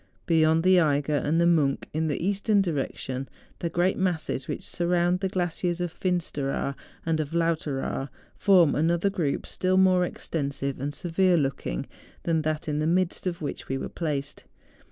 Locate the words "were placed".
13.77-14.45